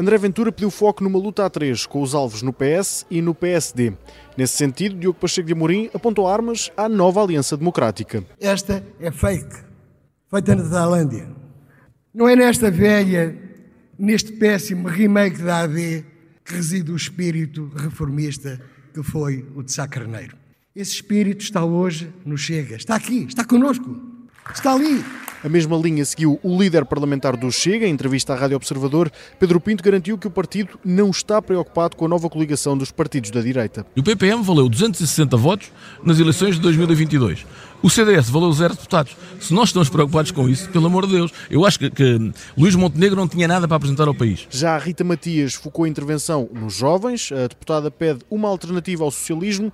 André 0.00 0.16
Ventura 0.16 0.50
pediu 0.50 0.70
foco 0.70 1.04
numa 1.04 1.18
luta 1.18 1.44
a 1.44 1.50
três, 1.50 1.84
com 1.84 2.00
os 2.00 2.14
alvos 2.14 2.40
no 2.40 2.54
PS 2.54 3.04
e 3.10 3.20
no 3.20 3.34
PSD. 3.34 3.92
Nesse 4.34 4.56
sentido, 4.56 4.94
Diogo 4.96 5.18
Pacheco 5.18 5.46
de 5.46 5.52
Amorim 5.52 5.90
apontou 5.92 6.26
armas 6.26 6.72
à 6.74 6.88
nova 6.88 7.22
Aliança 7.22 7.54
Democrática. 7.54 8.24
Esta 8.40 8.82
é 8.98 9.10
fake, 9.10 9.54
feita 10.30 10.54
na 10.54 10.66
Tailândia. 10.70 11.28
Não 12.14 12.26
é 12.26 12.34
nesta 12.34 12.70
velha, 12.70 13.36
neste 13.98 14.32
péssimo 14.32 14.88
remake 14.88 15.42
da 15.42 15.64
AD 15.64 16.06
que 16.46 16.54
reside 16.54 16.90
o 16.90 16.96
espírito 16.96 17.70
reformista 17.76 18.58
que 18.94 19.02
foi 19.02 19.46
o 19.54 19.62
de 19.62 19.70
Sá 19.70 19.86
Carneiro. 19.86 20.34
Esse 20.74 20.92
espírito 20.92 21.42
está 21.42 21.62
hoje 21.62 22.10
no 22.24 22.38
Chega, 22.38 22.76
está 22.76 22.94
aqui, 22.94 23.24
está 23.24 23.44
connosco, 23.44 24.00
está 24.50 24.72
ali. 24.72 25.04
A 25.42 25.48
mesma 25.48 25.74
linha 25.76 26.04
seguiu 26.04 26.38
o 26.42 26.60
líder 26.60 26.84
parlamentar 26.84 27.34
do 27.34 27.50
Chega. 27.50 27.86
Em 27.86 27.90
entrevista 27.90 28.34
à 28.34 28.36
Rádio 28.36 28.56
Observador, 28.56 29.10
Pedro 29.38 29.58
Pinto 29.58 29.82
garantiu 29.82 30.18
que 30.18 30.26
o 30.26 30.30
partido 30.30 30.78
não 30.84 31.08
está 31.08 31.40
preocupado 31.40 31.96
com 31.96 32.04
a 32.04 32.08
nova 32.08 32.28
coligação 32.28 32.76
dos 32.76 32.90
partidos 32.90 33.30
da 33.30 33.40
direita. 33.40 33.86
O 33.96 34.02
PPM 34.02 34.42
valeu 34.42 34.68
260 34.68 35.36
votos 35.38 35.72
nas 36.04 36.18
eleições 36.18 36.56
de 36.56 36.60
2022. 36.60 37.46
O 37.82 37.88
CDS 37.88 38.28
valeu 38.28 38.52
zero 38.52 38.74
deputados. 38.74 39.16
Se 39.40 39.54
nós 39.54 39.70
estamos 39.70 39.88
preocupados 39.88 40.30
com 40.30 40.46
isso, 40.46 40.68
pelo 40.68 40.84
amor 40.84 41.06
de 41.06 41.14
Deus, 41.14 41.32
eu 41.50 41.64
acho 41.64 41.78
que, 41.78 41.90
que 41.90 42.32
Luís 42.56 42.74
Montenegro 42.74 43.16
não 43.16 43.26
tinha 43.26 43.48
nada 43.48 43.66
para 43.66 43.78
apresentar 43.78 44.06
ao 44.06 44.14
país. 44.14 44.46
Já 44.50 44.76
a 44.76 44.78
Rita 44.78 45.02
Matias 45.02 45.54
focou 45.54 45.86
a 45.86 45.88
intervenção 45.88 46.50
nos 46.52 46.74
jovens. 46.74 47.32
A 47.32 47.46
deputada 47.46 47.90
pede 47.90 48.20
uma 48.30 48.48
alternativa 48.48 49.04
ao 49.04 49.10
socialismo 49.10 49.72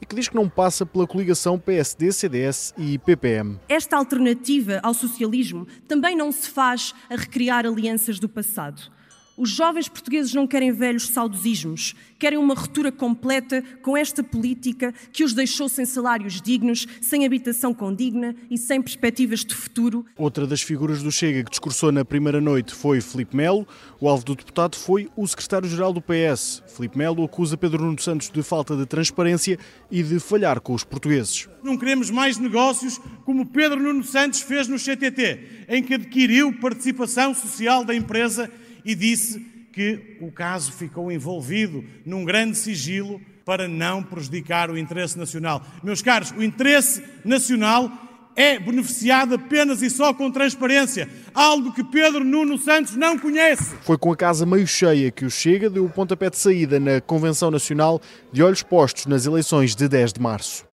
e 0.00 0.06
que 0.06 0.14
diz 0.14 0.28
que 0.28 0.34
não 0.34 0.48
passa 0.48 0.84
pela 0.84 1.06
coligação 1.06 1.58
PSD, 1.58 2.12
CDS 2.12 2.74
e 2.76 2.98
PPM. 2.98 3.58
Esta 3.68 3.96
alternativa 3.96 4.80
ao 4.82 4.94
socialismo 4.94 5.66
também 5.88 6.16
não 6.16 6.30
se 6.30 6.50
faz 6.50 6.94
a 7.10 7.16
recriar 7.16 7.66
alianças 7.66 8.18
do 8.18 8.28
passado. 8.28 8.90
Os 9.36 9.50
jovens 9.50 9.86
portugueses 9.86 10.32
não 10.32 10.46
querem 10.46 10.72
velhos 10.72 11.08
saudosismos, 11.08 11.94
querem 12.18 12.38
uma 12.38 12.54
ruptura 12.54 12.90
completa 12.90 13.62
com 13.82 13.94
esta 13.94 14.22
política 14.22 14.94
que 15.12 15.22
os 15.22 15.34
deixou 15.34 15.68
sem 15.68 15.84
salários 15.84 16.40
dignos, 16.40 16.86
sem 17.02 17.26
habitação 17.26 17.74
condigna 17.74 18.34
e 18.50 18.56
sem 18.56 18.80
perspectivas 18.80 19.44
de 19.44 19.54
futuro. 19.54 20.06
Outra 20.16 20.46
das 20.46 20.62
figuras 20.62 21.02
do 21.02 21.12
Chega 21.12 21.44
que 21.44 21.50
discursou 21.50 21.92
na 21.92 22.02
primeira 22.02 22.40
noite 22.40 22.74
foi 22.74 23.02
Filipe 23.02 23.36
Melo. 23.36 23.68
O 24.00 24.08
alvo 24.08 24.24
do 24.24 24.34
deputado 24.34 24.74
foi 24.74 25.10
o 25.14 25.26
secretário-geral 25.26 25.92
do 25.92 26.00
PS. 26.00 26.62
Filipe 26.74 26.96
Melo 26.96 27.22
acusa 27.22 27.58
Pedro 27.58 27.84
Nuno 27.84 28.00
Santos 28.00 28.30
de 28.30 28.42
falta 28.42 28.74
de 28.74 28.86
transparência 28.86 29.58
e 29.90 30.02
de 30.02 30.18
falhar 30.18 30.62
com 30.62 30.72
os 30.72 30.82
portugueses. 30.82 31.46
Não 31.62 31.76
queremos 31.76 32.10
mais 32.10 32.38
negócios 32.38 32.98
como 33.26 33.44
Pedro 33.44 33.82
Nuno 33.82 34.02
Santos 34.02 34.40
fez 34.40 34.66
no 34.66 34.78
CTT, 34.78 35.66
em 35.68 35.82
que 35.82 35.92
adquiriu 35.92 36.58
participação 36.58 37.34
social 37.34 37.84
da 37.84 37.94
empresa 37.94 38.50
e 38.86 38.94
disse 38.94 39.40
que 39.72 40.16
o 40.22 40.32
caso 40.32 40.72
ficou 40.72 41.12
envolvido 41.12 41.84
num 42.06 42.24
grande 42.24 42.56
sigilo 42.56 43.20
para 43.44 43.68
não 43.68 44.02
prejudicar 44.02 44.70
o 44.70 44.78
interesse 44.78 45.18
nacional. 45.18 45.62
Meus 45.82 46.00
caros, 46.00 46.30
o 46.30 46.42
interesse 46.42 47.02
nacional 47.24 47.90
é 48.34 48.58
beneficiado 48.58 49.34
apenas 49.34 49.82
e 49.82 49.90
só 49.90 50.12
com 50.12 50.30
transparência, 50.30 51.08
algo 51.34 51.72
que 51.72 51.82
Pedro 51.82 52.22
Nuno 52.22 52.58
Santos 52.58 52.94
não 52.94 53.18
conhece. 53.18 53.74
Foi 53.82 53.96
com 53.96 54.12
a 54.12 54.16
casa 54.16 54.44
meio 54.44 54.66
cheia 54.66 55.10
que 55.10 55.24
o 55.24 55.30
Chega 55.30 55.70
deu 55.70 55.84
o 55.84 55.90
pontapé 55.90 56.28
de 56.28 56.36
saída 56.36 56.78
na 56.78 57.00
Convenção 57.00 57.50
Nacional 57.50 58.00
de 58.32 58.42
olhos 58.42 58.62
postos 58.62 59.06
nas 59.06 59.26
eleições 59.26 59.74
de 59.74 59.88
10 59.88 60.12
de 60.12 60.20
março. 60.20 60.66